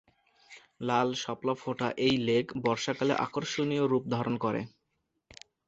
লাল 0.81 1.09
শাপলা 1.21 1.53
ফোটা 1.61 1.87
এই 2.05 2.15
লেক 2.27 2.45
বর্ষাকালে 2.63 3.13
আকর্ষণীয় 3.25 3.85
রূপ 3.87 4.03
ধারণ 4.15 4.35
করে। 4.43 4.61